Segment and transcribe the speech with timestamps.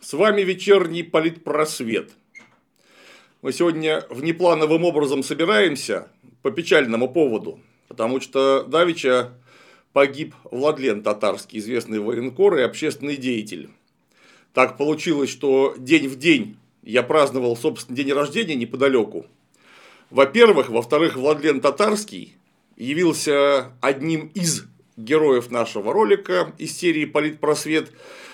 [0.00, 2.12] С вами вечерний политпросвет.
[3.42, 6.08] Мы сегодня внеплановым образом собираемся
[6.42, 9.32] по печальному поводу, потому что Давича
[9.92, 13.68] погиб Владлен Татарский, известный военкор и общественный деятель.
[14.54, 19.26] Так получилось, что день в день я праздновал, собственно, день рождения неподалеку.
[20.10, 22.36] Во-первых, во-вторых, Владлен Татарский
[22.76, 24.66] явился одним из
[24.96, 27.92] героев нашего ролика из серии «Политпросвет»,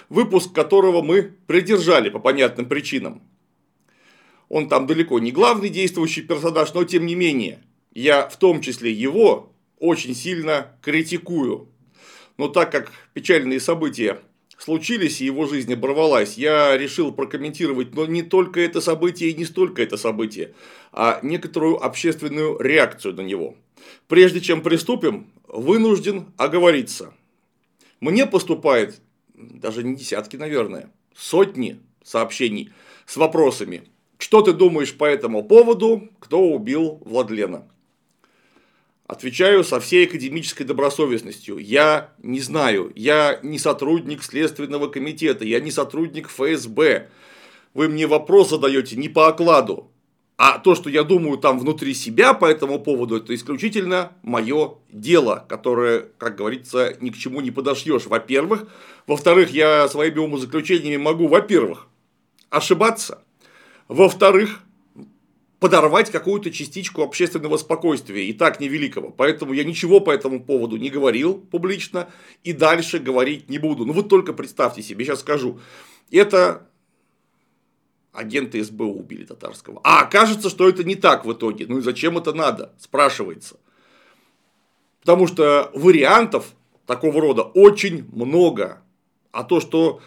[0.09, 3.23] выпуск которого мы придержали по понятным причинам.
[4.51, 7.63] Он там далеко не главный действующий персонаж, но тем не менее,
[7.95, 11.69] я в том числе его очень сильно критикую.
[12.37, 14.21] Но так как печальные события
[14.63, 19.45] случились и его жизнь оборвалась, я решил прокомментировать, но не только это событие и не
[19.45, 20.55] столько это событие,
[20.93, 23.57] а некоторую общественную реакцию на него.
[24.07, 27.13] Прежде чем приступим, вынужден оговориться.
[28.01, 29.01] Мне поступает
[29.35, 32.71] даже не десятки, наверное, сотни сообщений
[33.07, 33.83] с вопросами.
[34.19, 36.09] Что ты думаешь по этому поводу?
[36.21, 37.67] Кто убил Владлена?
[39.07, 41.59] Отвечаю со всей академической добросовестностью.
[41.59, 42.93] Я не знаю.
[42.95, 45.45] Я не сотрудник Следственного комитета.
[45.45, 47.09] Я не сотрудник ФСБ.
[47.75, 49.91] Вы мне вопрос задаете не по окладу.
[50.39, 55.45] А то, что я думаю там внутри себя по этому поводу, это исключительно мое дело,
[55.49, 58.07] которое, как говорится, ни к чему не подошьешь.
[58.07, 58.67] Во-первых.
[59.07, 61.89] Во-вторых, я своими умозаключениями могу, во-первых,
[62.51, 63.23] ошибаться.
[63.89, 64.61] Во-вторых,
[65.63, 69.11] подорвать какую-то частичку общественного спокойствия, и так невеликого.
[69.11, 72.11] Поэтому я ничего по этому поводу не говорил публично
[72.43, 73.87] и дальше говорить не буду.
[73.87, 75.61] Ну, вот только представьте себе, сейчас скажу.
[76.11, 76.67] Это
[78.13, 79.81] агенты СБУ убили татарского.
[79.85, 81.67] А окажется, что это не так в итоге.
[81.69, 83.57] Ну и зачем это надо, спрашивается.
[84.99, 88.83] Потому что вариантов такого рода очень много.
[89.31, 90.01] А то, что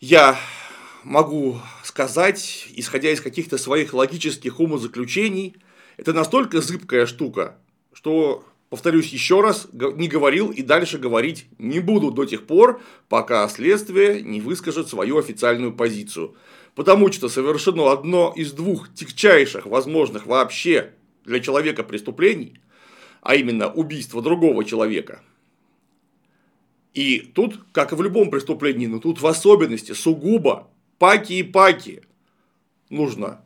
[0.00, 0.38] я
[1.04, 1.58] могу
[1.92, 5.56] сказать, исходя из каких-то своих логических умозаключений,
[5.98, 7.58] это настолько зыбкая штука,
[7.92, 13.46] что, повторюсь еще раз, не говорил и дальше говорить не буду до тех пор, пока
[13.48, 16.34] следствие не выскажет свою официальную позицию.
[16.74, 20.94] Потому что совершено одно из двух тягчайших возможных вообще
[21.26, 22.54] для человека преступлений,
[23.20, 25.20] а именно убийство другого человека.
[26.94, 30.71] И тут, как и в любом преступлении, но тут в особенности сугубо
[31.02, 32.04] паки и паки.
[32.88, 33.44] Нужно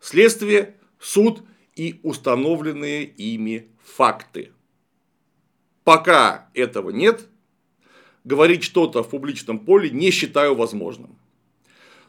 [0.00, 1.42] следствие, суд
[1.76, 4.50] и установленные ими факты.
[5.82, 7.28] Пока этого нет,
[8.24, 11.18] говорить что-то в публичном поле не считаю возможным.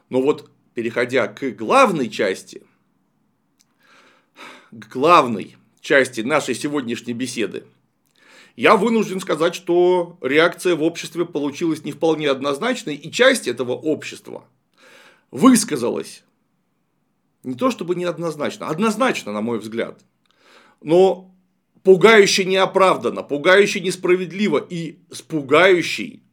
[0.07, 2.63] Но вот переходя к главной части,
[4.72, 7.66] к главной части нашей сегодняшней беседы,
[8.55, 14.45] я вынужден сказать, что реакция в обществе получилась не вполне однозначной, и часть этого общества
[15.31, 16.23] высказалась
[17.43, 20.01] не то чтобы неоднозначно, однозначно, на мой взгляд,
[20.81, 21.31] но
[21.83, 26.23] пугающе неоправданно, пугающе несправедливо и с пугающей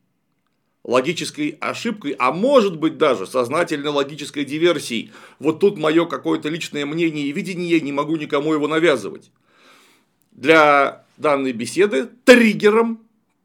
[0.84, 5.12] логической ошибкой, а может быть даже сознательной логической диверсией.
[5.38, 9.30] Вот тут мое какое-то личное мнение и видение, не могу никому его навязывать.
[10.32, 13.00] Для данной беседы триггером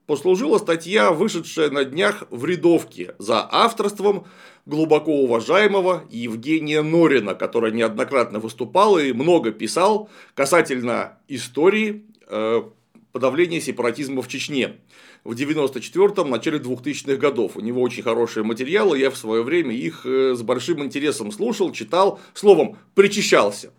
[0.05, 4.25] послужила статья, вышедшая на днях в рядовке за авторством
[4.65, 12.63] глубоко уважаемого Евгения Норина, который неоднократно выступал и много писал касательно истории э,
[13.11, 14.77] подавления сепаратизма в Чечне
[15.25, 17.57] в 94-м, начале 2000-х годов.
[17.57, 21.73] У него очень хорошие материалы, я в свое время их э, с большим интересом слушал,
[21.73, 23.73] читал, словом, причащался.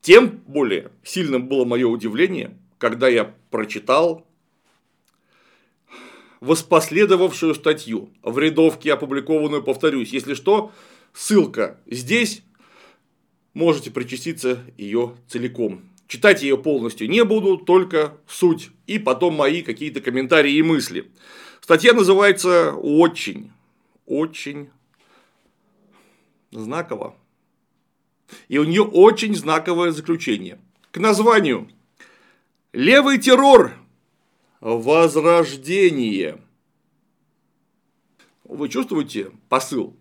[0.00, 4.26] Тем более сильным было мое удивление, когда я прочитал
[6.40, 10.72] воспоследовавшую статью в рядовке, опубликованную, повторюсь, если что,
[11.12, 12.42] ссылка здесь,
[13.54, 15.82] можете причаститься ее целиком.
[16.06, 18.70] Читать ее полностью не буду, только суть.
[18.86, 21.10] И потом мои какие-то комментарии и мысли.
[21.60, 23.50] Статья называется очень,
[24.06, 24.70] очень
[26.50, 27.14] знаково.
[28.48, 30.58] И у нее очень знаковое заключение.
[30.90, 31.68] К названию
[32.74, 33.72] Левый террор.
[34.60, 36.38] Возрождение.
[38.44, 39.96] Вы чувствуете посыл?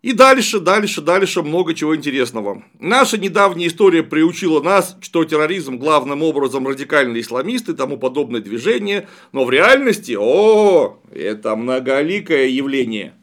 [0.00, 2.64] И дальше, дальше, дальше много чего интересного.
[2.80, 9.08] Наша недавняя история приучила нас, что терроризм главным образом радикальные исламисты и тому подобное движение,
[9.30, 13.14] но в реальности, о, это многоликое явление.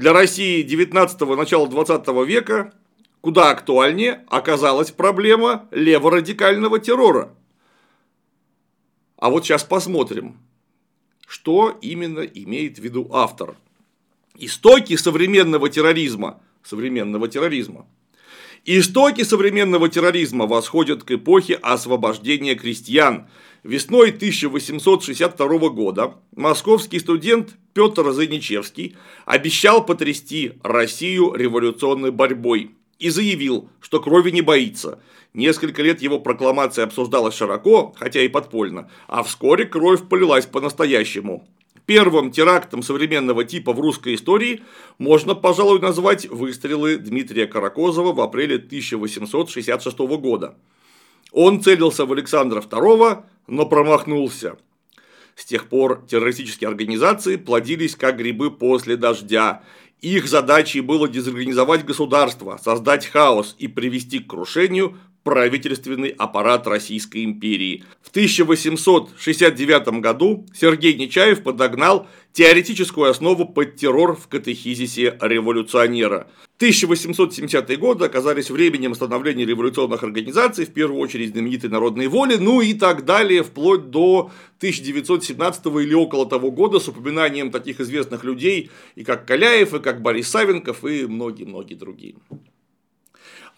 [0.00, 2.72] Для России 19-го, начала 20 века
[3.20, 7.34] куда актуальнее оказалась проблема леворадикального террора.
[9.18, 10.38] А вот сейчас посмотрим,
[11.28, 13.58] что именно имеет в виду автор.
[14.36, 17.86] Истоки современного терроризма, современного терроризма.
[18.66, 23.26] Истоки современного терроризма восходят к эпохе освобождения крестьян.
[23.62, 33.98] Весной 1862 года московский студент Петр Заничевский обещал потрясти Россию революционной борьбой и заявил, что
[33.98, 35.00] крови не боится.
[35.32, 41.48] Несколько лет его прокламация обсуждалась широко, хотя и подпольно, а вскоре кровь полилась по-настоящему.
[41.90, 44.62] Первым терактом современного типа в русской истории
[44.98, 50.54] можно, пожалуй, назвать выстрелы Дмитрия Каракозова в апреле 1866 года.
[51.32, 54.56] Он целился в Александра II, но промахнулся.
[55.34, 59.64] С тех пор террористические организации плодились как грибы после дождя,
[60.00, 67.84] их задачей было дезорганизовать государство, создать хаос и привести к крушению правительственный аппарат Российской империи.
[68.02, 76.28] В 1869 году Сергей Нечаев подогнал теоретическую основу под террор в катехизисе революционера.
[76.60, 82.74] 1870-е годы оказались временем становления революционных организаций, в первую очередь знаменитой народной воли, ну и
[82.74, 89.04] так далее, вплоть до 1917 или около того года с упоминанием таких известных людей, и
[89.04, 92.16] как Каляев, и как Борис Савенков, и многие-многие другие.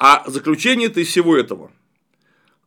[0.05, 1.71] А заключение-то из всего этого,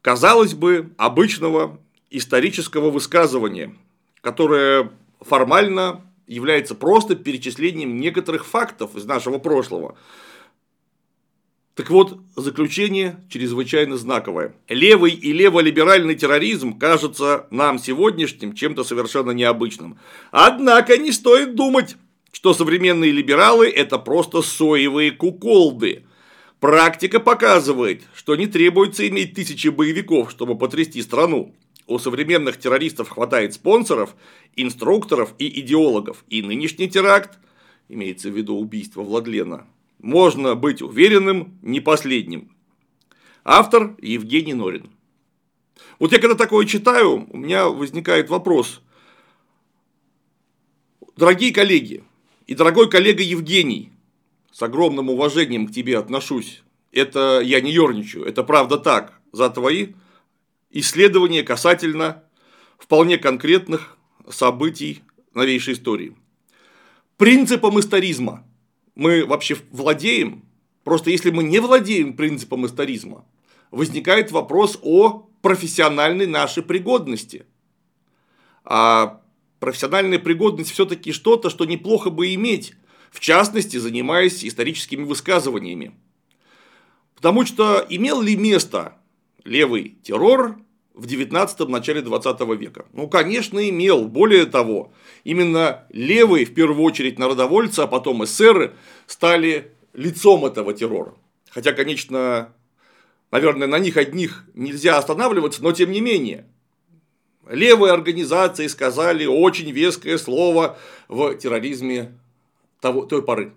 [0.02, 3.76] казалось бы, обычного исторического высказывания,
[4.22, 9.98] которое формально является просто перечислением некоторых фактов из нашего прошлого.
[11.74, 14.56] Так вот, заключение чрезвычайно знаковое.
[14.70, 20.00] Левый и леволиберальный терроризм кажется нам сегодняшним чем-то совершенно необычным.
[20.32, 21.98] Однако не стоит думать,
[22.32, 26.06] что современные либералы– это просто соевые куколды–
[26.66, 31.54] Практика показывает, что не требуется иметь тысячи боевиков, чтобы потрясти страну.
[31.86, 34.16] У современных террористов хватает спонсоров,
[34.56, 36.26] инструкторов и идеологов.
[36.28, 37.38] И нынешний теракт,
[37.88, 39.68] имеется в виду убийство Владлена,
[40.00, 42.50] можно быть уверенным, не последним.
[43.44, 44.90] Автор Евгений Норин.
[46.00, 48.82] Вот я когда такое читаю, у меня возникает вопрос.
[51.16, 52.04] Дорогие коллеги
[52.48, 53.92] и дорогой коллега Евгений,
[54.56, 56.64] с огромным уважением к тебе отношусь.
[56.94, 59.20] Это я не ерничаю, это правда так.
[59.34, 59.96] За твои
[60.72, 62.24] исследования касательно
[62.78, 63.98] вполне конкретных
[64.30, 65.04] событий
[65.34, 66.16] новейшей истории.
[67.18, 68.46] Принципом историзма
[68.96, 70.46] мы вообще владеем.
[70.86, 73.26] Просто если мы не владеем принципом историзма,
[73.72, 77.46] возникает вопрос о профессиональной нашей пригодности.
[78.64, 79.22] А
[79.60, 82.74] профессиональная пригодность все-таки что-то, что неплохо бы иметь
[83.16, 85.94] в частности, занимаясь историческими высказываниями.
[87.16, 88.98] Потому что имел ли место
[89.46, 90.58] левый террор
[90.94, 92.86] в 19-м, начале 20 века?
[92.92, 94.10] Ну, конечно, имел.
[94.10, 94.92] Более того,
[95.24, 98.76] именно левые, в первую очередь, народовольцы, а потом эсеры,
[99.08, 101.14] стали лицом этого террора.
[101.50, 102.54] Хотя, конечно,
[103.32, 106.48] наверное, на них одних нельзя останавливаться, но тем не менее.
[107.48, 110.78] Левые организации сказали очень веское слово
[111.08, 112.20] в терроризме
[112.82, 113.54] того, той поры.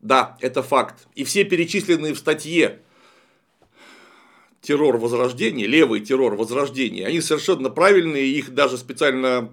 [0.00, 1.06] Да, это факт.
[1.14, 2.80] И все перечисленные в статье
[4.60, 9.50] террор возрождения, левый террор возрождения, они совершенно правильные, их даже специально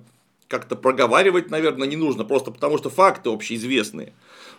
[0.47, 4.13] как-то проговаривать, наверное, не нужно, просто потому что факты общеизвестные.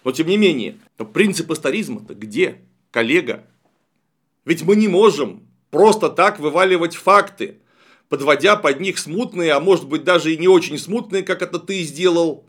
[0.05, 0.79] Но тем не менее,
[1.13, 2.59] принцип историзма-то где,
[2.91, 3.45] коллега?
[4.45, 7.59] Ведь мы не можем просто так вываливать факты,
[8.09, 11.83] подводя под них смутные, а может быть даже и не очень смутные, как это ты
[11.83, 12.45] сделал,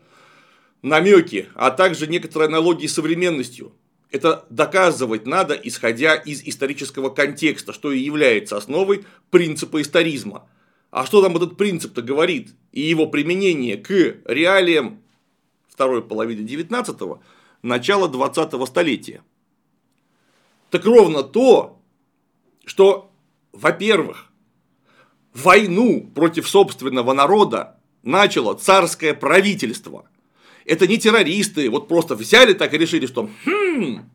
[0.81, 3.73] намеки, а также некоторые аналогии с современностью.
[4.11, 10.47] Это доказывать надо, исходя из исторического контекста, что и является основой принципа историзма.
[10.91, 12.55] А что нам этот принцип-то говорит?
[12.71, 13.89] И его применение к
[14.25, 15.01] реалиям
[15.67, 17.21] второй половины 19-го,
[17.61, 19.21] начала 20-го столетия.
[20.69, 21.81] Так ровно то,
[22.63, 23.11] что,
[23.51, 24.31] во-первых,
[25.33, 30.07] войну против собственного народа начало царское правительство–
[30.65, 34.09] это не террористы, вот просто взяли так и решили, что хм,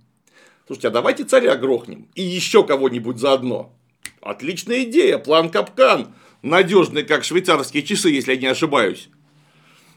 [0.66, 3.72] слушайте, а давайте царя грохнем и еще кого-нибудь заодно.
[4.20, 9.08] Отличная идея, план капкан, надежный, как швейцарские часы, если я не ошибаюсь.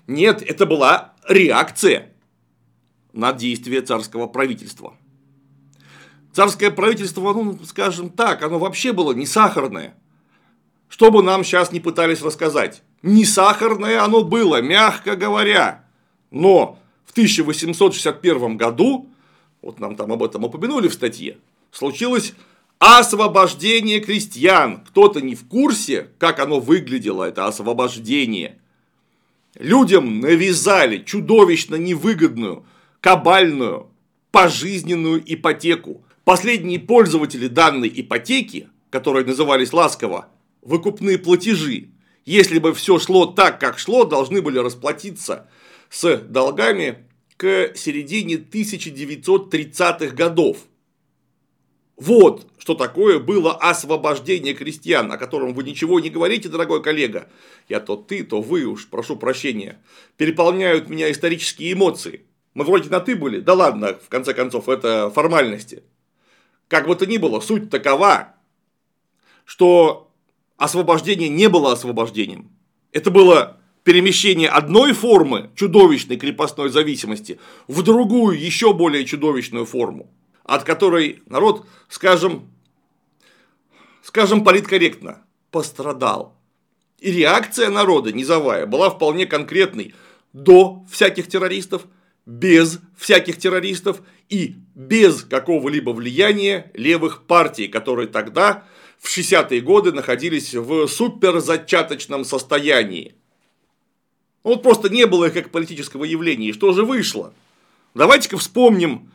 [0.08, 2.14] Нет, это была реакция
[3.14, 4.96] на действия царского правительства.
[6.34, 9.96] Царское правительство, ну, скажем так, оно вообще было не сахарное.
[10.90, 12.84] Что бы нам сейчас не пытались рассказать.
[13.02, 15.83] Не сахарное оно было, мягко говоря.
[16.34, 19.08] Но в 1861 году,
[19.62, 21.38] вот нам там об этом упомянули в статье,
[21.72, 22.34] случилось
[22.80, 24.84] освобождение крестьян.
[24.84, 28.60] Кто-то не в курсе, как оно выглядело, это освобождение.
[29.60, 32.66] Людям навязали чудовищно невыгодную,
[33.00, 33.92] кабальную,
[34.32, 36.04] пожизненную ипотеку.
[36.24, 40.30] Последние пользователи данной ипотеки, которые назывались ласково
[40.64, 41.90] выкупные платежи,
[42.26, 45.48] если бы все шло так, как шло, должны были расплатиться
[45.94, 47.06] с долгами
[47.38, 50.58] к середине 1930-х годов.
[51.98, 57.30] Вот что такое было освобождение крестьян, о котором вы ничего не говорите, дорогой коллега.
[57.70, 59.80] Я то ты, то вы уж, прошу прощения.
[60.18, 62.26] Переполняют меня исторические эмоции.
[62.56, 63.40] Мы вроде на ты были.
[63.40, 65.84] Да ладно, в конце концов, это формальности.
[66.70, 68.34] Как бы то ни было, суть такова,
[69.46, 70.12] что
[70.58, 72.50] освобождение не было освобождением.
[72.92, 80.10] Это было перемещение одной формы чудовищной крепостной зависимости в другую, еще более чудовищную форму,
[80.44, 82.50] от которой народ, скажем,
[84.02, 86.38] скажем политкорректно, пострадал.
[87.00, 89.94] И реакция народа низовая была вполне конкретной
[90.32, 91.86] до всяких террористов,
[92.26, 98.64] без всяких террористов и без какого-либо влияния левых партий, которые тогда
[99.00, 103.16] в 60-е годы находились в суперзачаточном состоянии.
[104.44, 106.50] Вот просто не было их как политического явления.
[106.50, 107.34] И что же вышло?
[107.94, 109.12] Давайте-ка вспомним,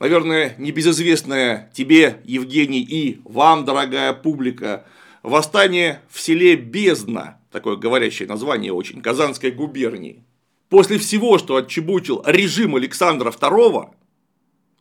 [0.00, 4.84] наверное, небезызвестное тебе, Евгений, и вам, дорогая публика,
[5.22, 10.22] восстание в селе Бездна, такое говорящее название очень, Казанской губернии.
[10.68, 13.90] После всего, что отчебучил режим Александра II,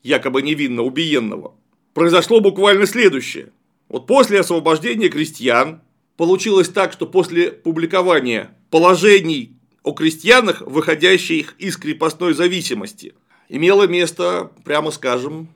[0.03, 1.53] якобы невинно убиенного,
[1.93, 3.51] произошло буквально следующее–
[3.91, 5.81] вот после освобождения крестьян
[6.15, 9.50] получилось так, что после публикования положений
[9.83, 13.13] о крестьянах, выходящих из крепостной зависимости,
[13.50, 15.50] имело место, прямо скажем,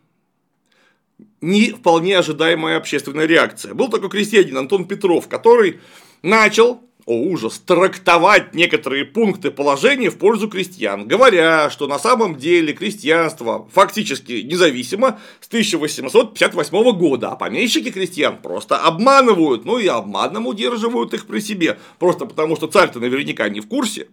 [1.41, 3.73] не вполне ожидаемая общественная реакция.
[3.73, 5.79] Был такой крестьянин Антон Петров, который
[6.21, 12.73] начал о ужас, трактовать некоторые пункты положения в пользу крестьян, говоря, что на самом деле
[12.73, 21.13] крестьянство фактически независимо с 1858 года, а помещики крестьян просто обманывают, ну и обманом удерживают
[21.13, 24.07] их при себе, просто потому что царь-то наверняка не в курсе.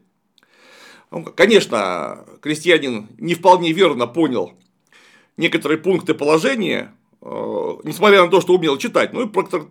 [1.11, 4.53] Ну, конечно, крестьянин не вполне верно понял
[5.39, 9.29] некоторые пункты положения, несмотря на то, что умел читать, ну и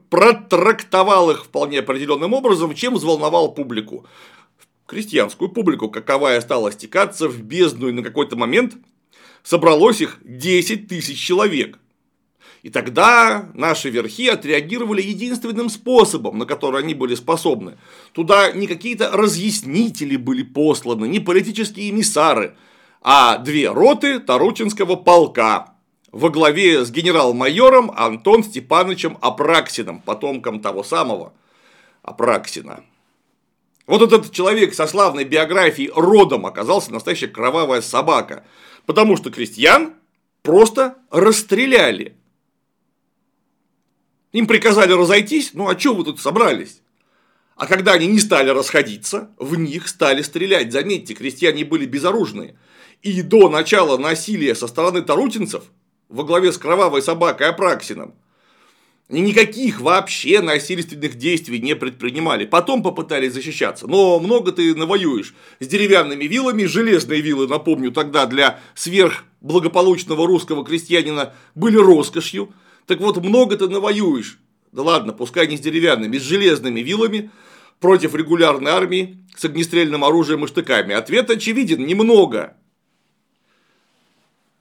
[0.10, 4.06] протрактовал их вполне определенным образом, чем взволновал публику.
[4.86, 8.76] Крестьянскую публику, каковая стала стекаться в бездну, и на какой-то момент
[9.44, 11.78] собралось их 10 тысяч человек.
[12.64, 17.78] И тогда наши верхи отреагировали единственным способом, на который они были способны.
[18.14, 22.56] Туда не какие-то разъяснители были посланы, не политические эмиссары,
[23.02, 25.71] а две роты Тарутинского полка,
[26.12, 31.34] во главе с генерал-майором Антон Степановичем Апраксиным, потомком того самого
[32.04, 32.84] Апраксина.
[33.88, 38.46] Вот этот человек со славной биографией родом оказался настоящая кровавая собака,
[38.86, 39.94] потому что крестьян
[40.44, 42.16] просто расстреляли.
[44.32, 46.82] Им приказали разойтись, ну а что вы тут собрались?
[47.56, 50.72] А когда они не стали расходиться, в них стали стрелять.
[50.72, 52.58] Заметьте, крестьяне были безоружные.
[53.02, 55.66] И до начала насилия со стороны тарутинцев
[56.12, 58.14] во главе с кровавой собакой Апраксином.
[59.10, 62.46] И никаких вообще насильственных действий не предпринимали.
[62.46, 63.88] Потом попытались защищаться.
[63.88, 65.34] Но много ты навоюешь.
[65.60, 72.54] С деревянными вилами, железные вилы, напомню, тогда для сверхблагополучного русского крестьянина были роскошью.
[72.86, 74.40] Так вот, много ты навоюешь.
[74.72, 77.32] Да ладно, пускай не с деревянными, с железными вилами
[77.82, 80.94] против регулярной армии с огнестрельным оружием и штыками.
[80.94, 82.56] Ответ очевиден, немного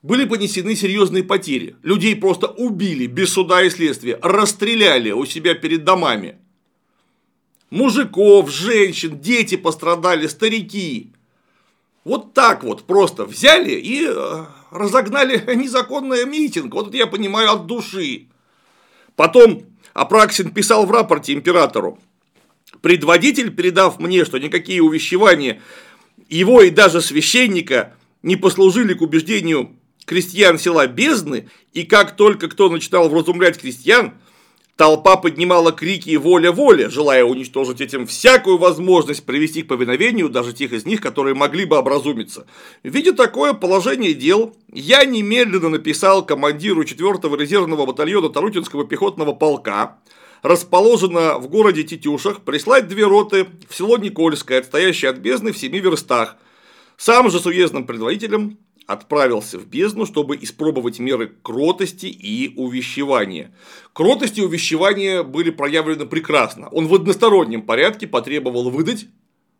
[0.02, 1.76] были понесены серьезные потери.
[1.82, 6.38] Людей просто убили без суда и следствия, расстреляли у себя перед домами.
[7.70, 11.12] Мужиков, женщин, дети пострадали, старики.
[12.04, 16.74] Вот так вот просто взяли и э, разогнали незаконный митинг.
[16.74, 18.28] Вот это я понимаю от души.
[19.16, 21.98] Потом Апраксин писал в рапорте императору.
[22.80, 25.60] Предводитель, передав мне, что никакие увещевания
[26.28, 32.68] его и даже священника не послужили к убеждению крестьян села Бездны, и как только кто
[32.68, 34.14] начинал вразумлять крестьян,
[34.76, 40.86] толпа поднимала крики «воля-воля», желая уничтожить этим всякую возможность привести к повиновению даже тех из
[40.86, 42.46] них, которые могли бы образумиться.
[42.82, 49.98] Видя такое положение дел, я немедленно написал командиру 4-го резервного батальона Тарутинского пехотного полка,
[50.42, 55.80] расположено в городе Тетюшах, прислать две роты в село Никольское, отстоящее от бездны в семи
[55.80, 56.36] верстах.
[56.96, 58.58] Сам же с уездным предводителем
[58.92, 63.54] отправился в бездну, чтобы испробовать меры кротости и увещевания.
[63.92, 66.68] Кротость и увещевание были проявлены прекрасно.
[66.68, 69.06] Он в одностороннем порядке потребовал выдать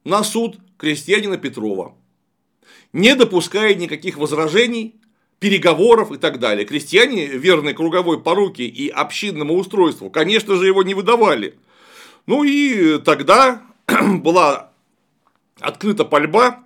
[0.04, 1.94] на суд крестьянина Петрова,
[2.92, 4.96] не допуская никаких возражений,
[5.38, 6.66] переговоров и так далее.
[6.66, 11.56] Крестьяне, верные круговой поруке и общинному устройству, конечно же, его не выдавали.
[12.26, 14.72] Ну и тогда была
[15.60, 16.64] открыта пальба.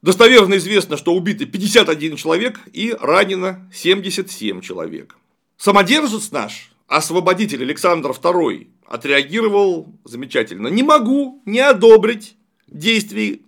[0.00, 5.16] Достоверно известно, что убиты 51 человек и ранено 77 человек.
[5.56, 10.68] Самодержец наш, освободитель Александр II, отреагировал замечательно.
[10.68, 12.36] Не могу не одобрить
[12.68, 13.42] действий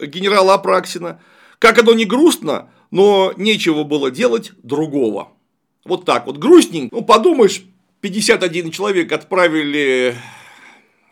[0.00, 1.20] генерала Апраксина.
[1.58, 5.32] Как оно не грустно, но нечего было делать другого.
[5.84, 6.36] Вот так вот.
[6.36, 6.94] Грустненько.
[6.94, 7.62] Ну, подумаешь,
[8.02, 10.14] 51 человек отправили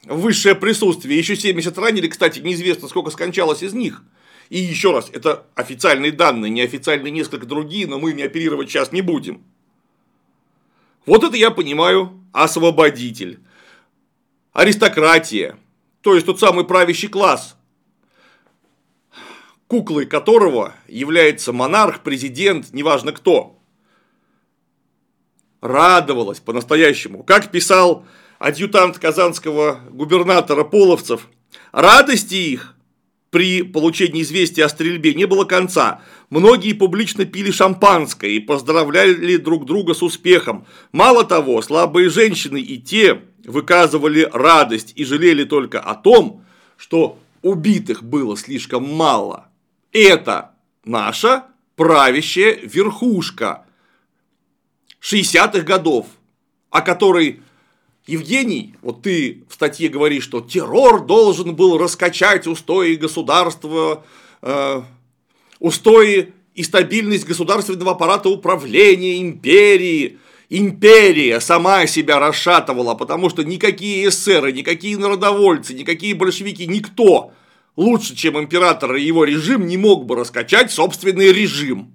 [0.05, 4.03] в высшее присутствие, еще 70 ранили, кстати, неизвестно, сколько скончалось из них.
[4.55, 9.01] И еще раз, это официальные данные, неофициальные несколько другие, но мы ими оперировать сейчас не
[9.01, 9.43] будем.
[11.07, 13.41] Вот это я понимаю освободитель.
[14.53, 15.59] Аристократия,
[16.03, 17.57] то есть тот самый правящий класс,
[19.67, 23.59] куклой которого является монарх, президент, неважно кто.
[25.63, 27.25] Радовалась по-настоящему.
[27.25, 28.07] Как писал
[28.39, 31.27] адъютант казанского губернатора Половцев,
[31.73, 32.74] радости их
[33.35, 36.03] при получении известия о стрельбе не было конца.
[36.31, 40.67] Многие публично пили шампанское и поздравляли друг друга с успехом.
[40.93, 46.45] Мало того, слабые женщины и те выказывали радость и жалели только о том,
[46.77, 49.49] что убитых было слишком мало.
[49.91, 50.53] Это
[50.85, 53.67] наша правящая верхушка
[55.03, 56.07] 60-х годов,
[56.71, 57.43] о которой
[58.07, 64.05] Евгений, вот ты в статье говоришь, что террор должен был раскачать устои государства,
[64.43, 64.83] э,
[65.59, 70.19] устои и стабильность государственного аппарата управления империи.
[70.51, 77.33] Империя сама себя расшатывала, потому что никакие эсеры, никакие народовольцы, никакие большевики, никто
[77.75, 81.91] лучше, чем император и его режим, не мог бы раскачать собственный режим.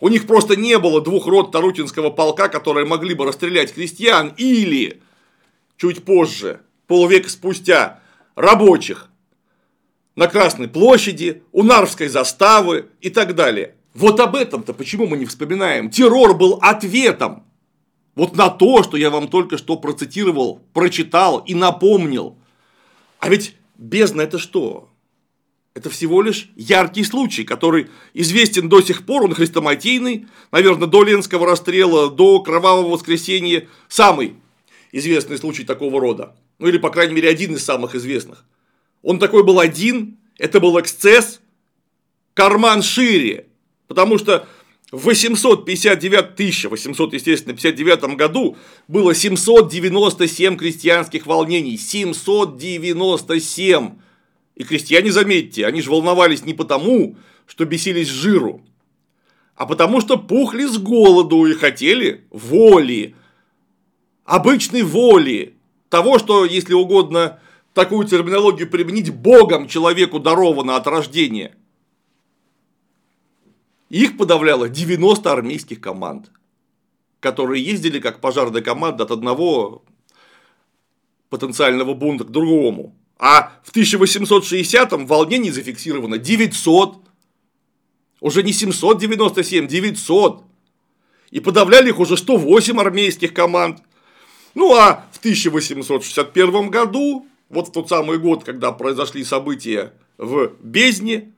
[0.00, 5.02] У них просто не было двух рот Тарутинского полка, которые могли бы расстрелять крестьян или,
[5.76, 8.00] чуть позже, полвека спустя,
[8.36, 9.10] рабочих
[10.14, 13.74] на Красной площади, у Нарвской заставы и так далее.
[13.94, 15.90] Вот об этом-то почему мы не вспоминаем?
[15.90, 17.44] Террор был ответом
[18.14, 22.36] вот на то, что я вам только что процитировал, прочитал и напомнил.
[23.20, 24.88] А ведь бездна это что?
[25.74, 31.46] Это всего лишь яркий случай, который известен до сих пор, он хрестоматийный, наверное, до Ленского
[31.46, 34.34] расстрела, до Кровавого воскресенья, самый
[34.92, 36.34] известный случай такого рода.
[36.58, 38.44] Ну или, по крайней мере, один из самых известных.
[39.02, 41.40] Он такой был один, это был эксцесс,
[42.34, 43.46] карман шире,
[43.86, 44.48] потому что
[44.90, 48.56] в 859, 1800, естественно, 59 году
[48.88, 51.76] было 797 крестьянских волнений.
[51.76, 53.90] 797!
[54.58, 57.16] И крестьяне, заметьте, они же волновались не потому,
[57.46, 58.60] что бесились жиру,
[59.54, 63.14] а потому что пухли с голоду и хотели воли,
[64.24, 65.54] обычной воли,
[65.88, 67.38] того, что, если угодно,
[67.72, 71.54] такую терминологию применить, Богом человеку даровано от рождения.
[73.90, 76.32] Их подавляло 90 армейских команд,
[77.20, 79.84] которые ездили как пожарная команда от одного
[81.30, 82.96] потенциального бунта к другому.
[83.18, 86.98] А в 1860-м волнений зафиксировано 900.
[88.20, 90.44] Уже не 797, 900.
[91.30, 93.82] И подавляли их уже 108 армейских команд.
[94.54, 101.32] Ну а в 1861 году, вот в тот самый год, когда произошли события в Бездне,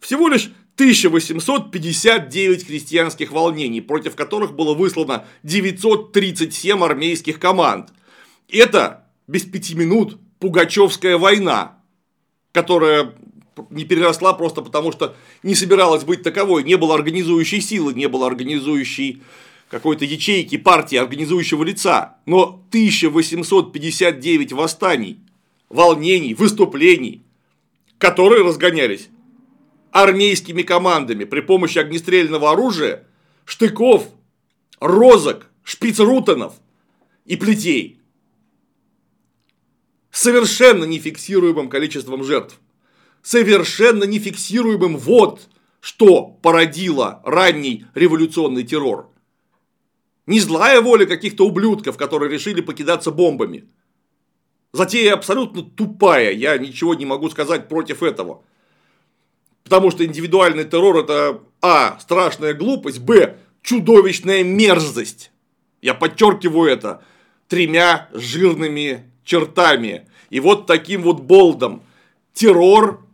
[0.00, 7.90] всего лишь 1859 крестьянских волнений, против которых было выслано 937 армейских команд.
[8.48, 11.78] Это без пяти минут Пугачевская война,
[12.52, 13.14] которая
[13.70, 18.26] не переросла просто потому, что не собиралась быть таковой, не было организующей силы, не было
[18.26, 19.22] организующей
[19.70, 22.18] какой-то ячейки партии, организующего лица.
[22.26, 25.20] Но 1859 восстаний,
[25.68, 27.22] волнений, выступлений,
[27.98, 29.08] которые разгонялись
[29.90, 33.06] армейскими командами при помощи огнестрельного оружия,
[33.44, 34.08] штыков,
[34.78, 36.54] розок, шпицрутенов
[37.24, 38.00] и плетей
[40.16, 42.58] совершенно нефиксируемым количеством жертв.
[43.22, 45.48] Совершенно нефиксируемым вот
[45.80, 49.12] что породило ранний революционный террор.
[50.26, 53.68] Не злая воля каких-то ублюдков, которые решили покидаться бомбами.
[54.72, 58.42] Затея абсолютно тупая, я ничего не могу сказать против этого.
[59.62, 61.98] Потому что индивидуальный террор это А.
[62.00, 63.36] Страшная глупость, Б.
[63.62, 65.30] Чудовищная мерзость.
[65.82, 67.04] Я подчеркиваю это
[67.48, 70.08] тремя жирными чертами.
[70.30, 71.82] И вот таким вот болдом.
[72.32, 73.04] Террор,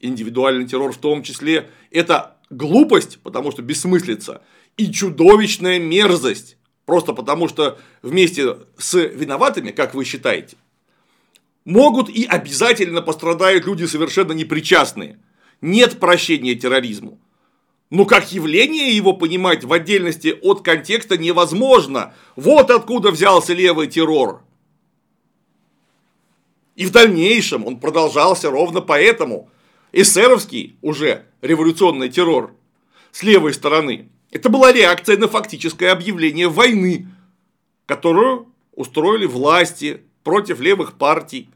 [0.00, 4.42] индивидуальный террор в том числе, это глупость, потому что бессмыслица,
[4.76, 6.56] и чудовищная мерзость.
[6.86, 10.56] Просто потому что вместе с виноватыми, как вы считаете,
[11.64, 15.20] могут и обязательно пострадают люди совершенно непричастные.
[15.60, 17.20] Нет прощения терроризму.
[17.90, 22.14] Но как явление его понимать в отдельности от контекста невозможно.
[22.36, 24.42] Вот откуда взялся левый террор.
[26.80, 29.50] И в дальнейшем он продолжался ровно поэтому.
[29.92, 32.54] Эсеровский уже революционный террор
[33.12, 34.08] с левой стороны.
[34.30, 37.06] Это была реакция на фактическое объявление войны,
[37.84, 41.50] которую устроили власти против левых партий.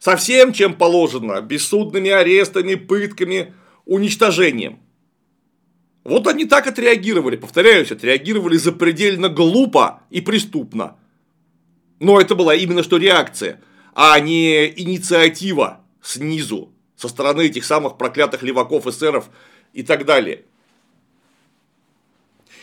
[0.00, 3.52] Со всем, чем положено, бессудными арестами, пытками,
[3.84, 4.78] уничтожением.
[6.04, 10.96] Вот они так отреагировали, повторяюсь, отреагировали запредельно глупо и преступно.
[11.98, 13.62] Но это была именно что реакция,
[13.94, 19.30] а не инициатива снизу, со стороны этих самых проклятых леваков, эсеров
[19.72, 20.44] и так далее.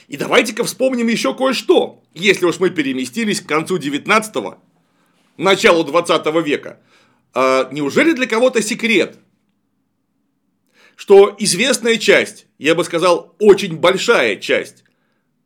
[0.07, 4.59] И давайте-ка вспомним еще кое-что, если уж мы переместились к концу 19-го,
[5.37, 6.79] началу 20 века.
[7.33, 9.17] А неужели для кого-то секрет,
[10.95, 14.83] что известная часть, я бы сказал, очень большая часть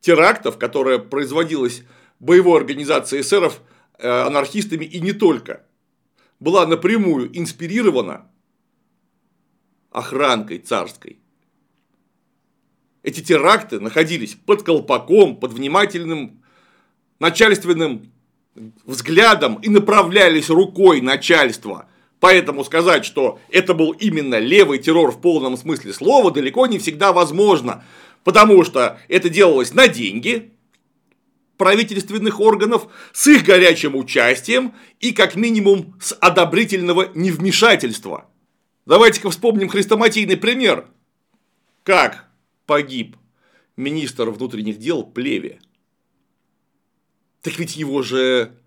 [0.01, 1.83] терактов, которая производилась
[2.19, 3.61] боевой организацией эсеров,
[3.99, 5.63] анархистами и не только,
[6.39, 8.29] была напрямую инспирирована
[9.91, 11.17] охранкой царской.
[13.03, 16.43] Эти теракты находились под колпаком, под внимательным
[17.19, 18.11] начальственным
[18.85, 21.87] взглядом и направлялись рукой начальства.
[22.19, 27.13] Поэтому сказать, что это был именно левый террор в полном смысле слова, далеко не всегда
[27.13, 27.83] возможно.
[28.23, 30.51] Потому что это делалось на деньги
[31.57, 38.29] правительственных органов, с их горячим участием и как минимум с одобрительного невмешательства.
[38.85, 40.87] Давайте-ка вспомним хрестоматийный пример.
[41.83, 42.27] Как
[42.65, 43.17] погиб
[43.75, 45.59] министр внутренних дел Плеве.
[47.41, 48.57] Так ведь его же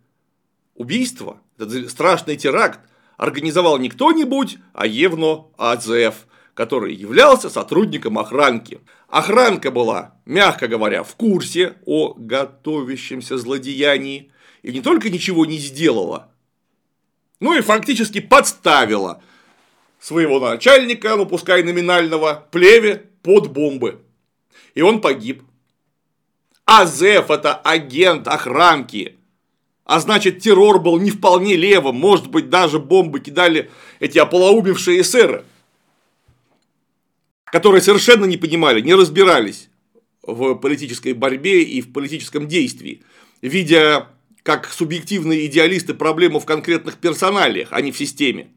[0.74, 2.80] убийство, этот страшный теракт,
[3.16, 8.80] организовал не кто-нибудь, а Евно Адзев, который являлся сотрудником охранки.
[9.10, 14.30] Охранка была, мягко говоря, в курсе о готовящемся злодеянии
[14.62, 16.30] и не только ничего не сделала,
[17.40, 19.20] но и фактически подставила
[19.98, 24.00] своего начальника, ну пускай номинального, плеве под бомбы.
[24.74, 25.42] И он погиб.
[26.64, 29.16] Азеф это агент охранки.
[29.84, 31.96] А значит, террор был не вполне левым.
[31.96, 35.44] Может быть, даже бомбы кидали эти ополоумевшие эсеры.
[37.52, 39.68] Которые совершенно не понимали, не разбирались
[40.22, 43.02] в политической борьбе и в политическом действии.
[43.42, 44.08] Видя
[44.42, 48.48] как субъективные идеалисты проблему в конкретных персоналиях, а не в системе.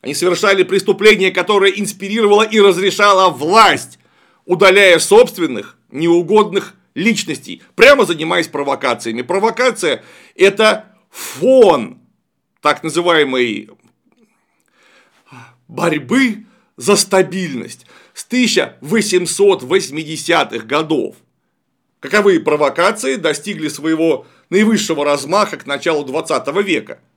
[0.00, 3.98] Они совершали преступление, которое инспирировало и разрешало власть,
[4.46, 9.22] удаляя собственных, неугодных личностей, прямо занимаясь провокациями.
[9.22, 10.02] Провокация–
[10.34, 12.00] это фон
[12.62, 13.70] так называемой
[15.68, 17.86] борьбы за стабильность
[18.20, 21.16] с 1880-х годов.
[22.00, 27.00] Каковые провокации достигли своего наивысшего размаха к началу 20 века–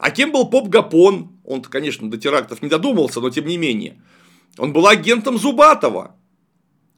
[0.00, 1.28] а кем был Поп Гапон?
[1.44, 4.00] Он, конечно, до терактов не додумался, но тем не менее.
[4.56, 6.16] Он был агентом Зубатова.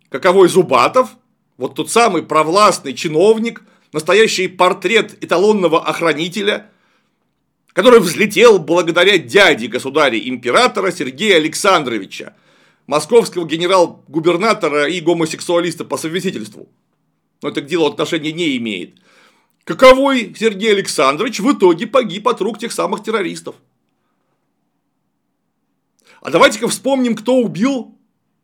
[0.08, 1.10] Каковой Зубатов?
[1.56, 3.62] Вот тот самый провластный чиновник,
[3.92, 6.70] настоящий портрет эталонного охранителя,
[7.72, 12.34] который взлетел благодаря дяде государя-императора Сергея Александровича,
[12.86, 16.68] московского генерал-губернатора и гомосексуалиста по совместительству.
[17.42, 18.96] Но это к делу отношения не имеет
[19.64, 23.56] каковой Сергей Александрович в итоге погиб от рук тех самых террористов.
[26.20, 27.96] А давайте-ка вспомним, кто убил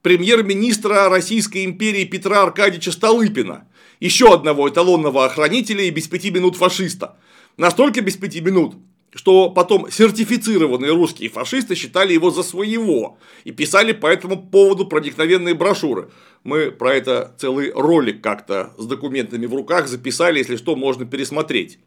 [0.02, 3.68] премьер-министра Российской империи Петра Аркадьевича Столыпина,
[4.00, 7.16] еще одного эталонного охранителя и без пяти минут фашиста.
[7.56, 8.76] Настолько без пяти минут,
[9.14, 15.54] что потом сертифицированные русские фашисты считали его за своего и писали по этому поводу проникновенные
[15.54, 16.10] брошюры.
[16.44, 21.78] Мы про это целый ролик как-то с документами в руках записали, если что, можно пересмотреть.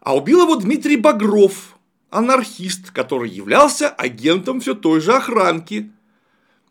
[0.00, 1.78] А убил его Дмитрий Багров,
[2.10, 5.90] анархист, который являлся агентом все той же охранки.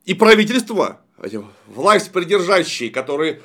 [0.06, 1.02] И правительство,
[1.68, 3.42] власть придержащие, которые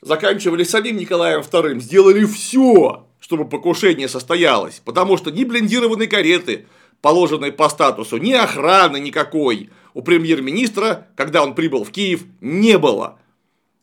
[0.00, 6.66] заканчивали самим Николаем II, сделали все, чтобы покушение состоялось, потому что ни блиндированной кареты,
[7.00, 13.18] положенной по статусу, ни охраны никакой у премьер-министра, когда он прибыл в Киев, не было.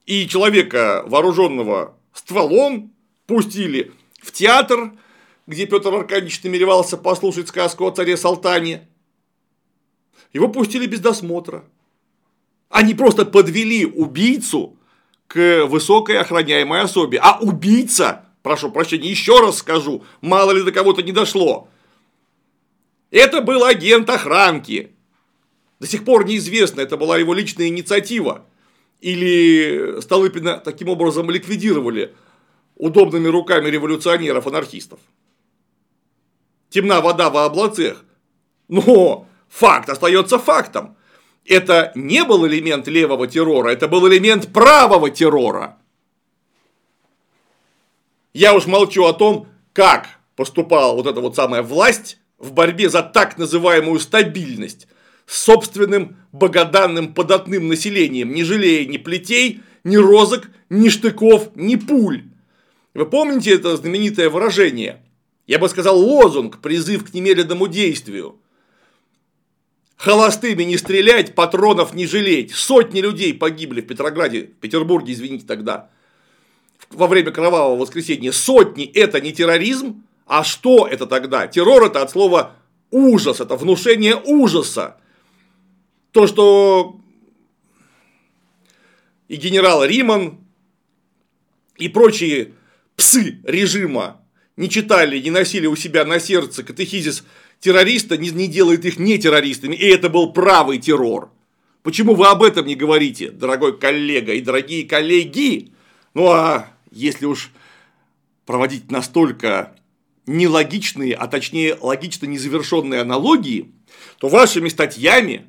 [0.06, 2.94] И человека, вооруженного стволом,
[3.26, 4.92] пустили в театр,
[5.48, 8.88] где Петр Аркадьевич намеревался послушать сказку о царе Салтане.
[10.32, 11.64] Его пустили без досмотра.
[12.70, 14.78] Они просто подвели убийцу
[15.26, 17.18] к высокой охраняемой особе.
[17.18, 21.70] А убийца, прошу прощения, еще раз скажу, мало ли до кого-то не дошло.
[23.12, 24.92] Это был агент охранки.
[25.80, 28.44] До сих пор неизвестно, это была его личная инициатива.
[29.02, 32.16] Или Столыпина таким образом ликвидировали
[32.76, 35.00] удобными руками революционеров-анархистов.
[36.70, 38.04] Темна вода в облацах.
[38.68, 40.98] Но факт остается фактом.
[41.46, 45.79] Это не был элемент левого террора, это был элемент правого террора.
[48.34, 53.02] Я уж молчу о том, как поступала вот эта вот самая власть в борьбе за
[53.02, 54.88] так называемую стабильность
[55.26, 62.24] с собственным богоданным податным населением, не жалея ни плетей, ни розок, ни штыков, ни пуль.
[62.94, 65.04] Вы помните это знаменитое выражение?
[65.48, 68.40] Я бы сказал лозунг, призыв к немедленному действию.
[69.98, 72.54] Холостыми не стрелять, патронов не жалеть.
[72.54, 75.90] Сотни людей погибли в Петрограде, в Петербурге, извините, тогда.
[76.92, 78.32] Во время кровавого воскресенья.
[78.32, 80.04] Сотни– это не терроризм?
[80.26, 81.48] А что это тогда?
[81.48, 82.56] Террор– это от слова
[82.92, 84.98] ужас, это внушение ужаса.
[86.12, 87.00] То, что
[89.28, 90.40] и генерал Риман,
[91.78, 92.54] и прочие
[92.96, 94.22] псы режима
[94.58, 97.24] не читали, не носили у себя на сердце катехизис
[97.60, 101.32] террориста, не, не делает их не террористами, и это был правый террор.
[101.84, 105.72] Почему вы об этом не говорите, дорогой коллега и дорогие коллеги?
[106.14, 107.52] Ну а если уж
[108.46, 109.76] проводить настолько
[110.26, 113.72] нелогичные, а точнее логично незавершенные аналогии,
[114.20, 115.48] то вашими статьями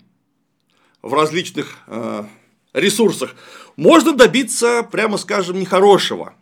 [1.03, 2.25] в различных э,
[2.73, 3.35] ресурсах
[3.77, 6.35] можно добиться, прямо скажем, нехорошего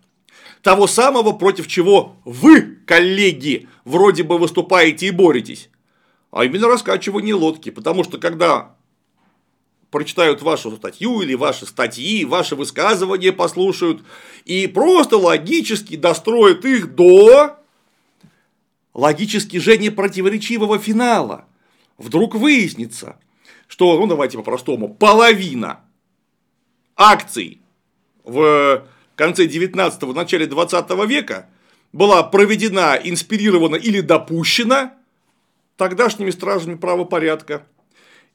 [0.62, 5.70] того самого, против чего вы, коллеги, вроде бы выступаете и боретесь,
[6.30, 7.70] а именно раскачивание лодки.
[7.70, 8.76] Потому что когда
[9.90, 14.02] прочитают вашу статью или ваши статьи, ваши высказывания послушают
[14.44, 17.56] и просто логически достроят их до
[18.94, 21.46] логически же непротиворечивого финала.
[21.96, 23.18] Вдруг выяснится,
[23.66, 25.80] что, ну давайте по-простому, половина
[26.96, 27.60] акций
[28.24, 31.48] в конце 19-го, начале 20 века
[31.92, 34.94] была проведена, инспирирована или допущена
[35.76, 37.66] тогдашними стражами правопорядка.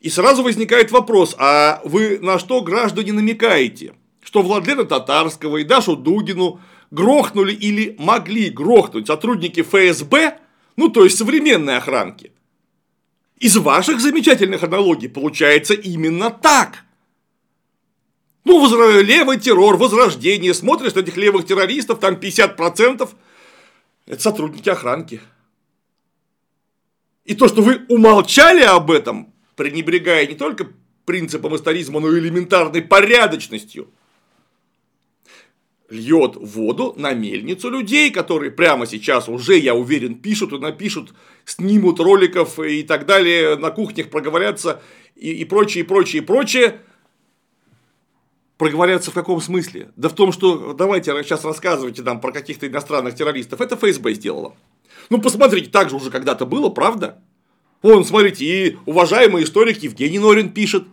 [0.03, 3.93] И сразу возникает вопрос, а вы на что граждане намекаете?
[4.21, 6.59] Что Владлена Татарского и Дашу Дугину
[6.91, 10.39] грохнули или могли грохнуть сотрудники ФСБ,
[10.75, 12.33] ну то есть современной охранки.
[13.39, 16.83] Из ваших замечательных аналогий получается именно так.
[18.43, 18.59] Ну,
[19.01, 20.53] левый террор, возрождение.
[20.53, 23.09] Смотришь на этих левых террористов, там 50%
[24.05, 25.21] это сотрудники охранки.
[27.23, 30.67] И то, что вы умолчали об этом, пренебрегая не только
[31.05, 33.89] принципом историзма, но и элементарной порядочностью,
[35.89, 41.13] льет воду на мельницу людей, которые прямо сейчас уже, я уверен, пишут и напишут,
[41.45, 44.81] снимут роликов и так далее, на кухнях проговорятся
[45.15, 46.79] и, и прочее, и прочее, и прочее
[48.57, 49.91] проговорятся в каком смысле?
[49.95, 53.61] Да в том, что давайте сейчас рассказывайте нам про каких-то иностранных террористов.
[53.61, 54.55] Это ФСБ сделало.
[55.09, 57.21] Ну, посмотрите, так же уже когда-то было, правда?
[57.84, 60.86] Вон, смотрите, и уважаемый историк Евгений Норин пишет.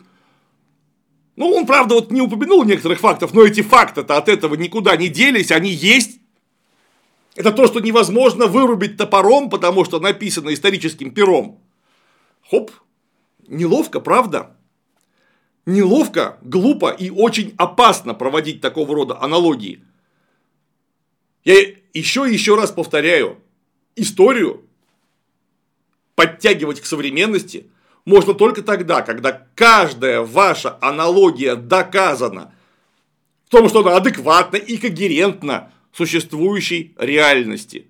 [1.36, 5.08] Ну, он, правда, вот не упомянул некоторых фактов, но эти факты-то от этого никуда не
[5.08, 6.20] делись, они есть.
[7.36, 11.60] Это то, что невозможно вырубить топором, потому что написано историческим пером.
[12.50, 12.72] Хоп,
[13.46, 14.56] неловко, правда?
[15.66, 19.84] неловко, глупо и очень опасно проводить такого рода аналогии.
[21.44, 21.54] Я
[21.94, 23.38] еще и еще раз повторяю,
[23.96, 24.64] историю
[26.20, 27.70] подтягивать к современности
[28.04, 32.52] можно только тогда, когда каждая ваша аналогия доказана
[33.46, 37.86] в том, что она адекватна и когерентна существующей реальности.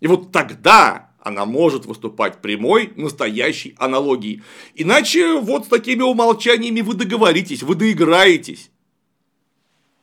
[0.00, 4.42] И вот тогда она может выступать прямой, настоящей аналогией.
[4.74, 8.70] Иначе вот с такими умолчаниями вы договоритесь, вы доиграетесь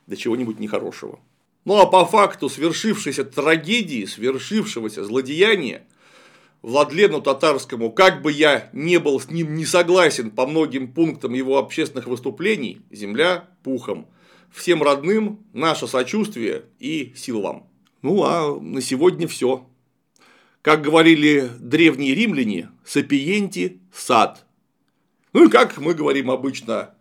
[0.08, 1.20] до чего-нибудь нехорошего.
[1.64, 5.84] Ну а по факту свершившейся трагедии, свершившегося злодеяния,
[6.62, 11.58] Владлену Татарскому, как бы я не был с ним не согласен по многим пунктам его
[11.58, 14.08] общественных выступлений, земля пухом.
[14.50, 17.68] Всем родным наше сочувствие и сил вам.
[18.02, 19.66] Ну а на сегодня все.
[20.62, 24.44] Как говорили древние римляне, сапиенти сад.
[25.32, 26.94] Ну и как мы говорим обычно,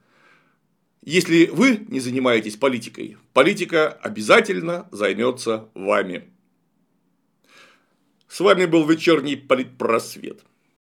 [1.04, 6.30] если вы не занимаетесь политикой, политика обязательно займется вами.
[8.28, 10.44] С вами был вечерний политпросвет.